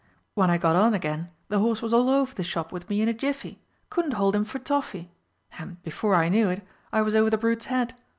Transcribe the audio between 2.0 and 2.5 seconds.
over the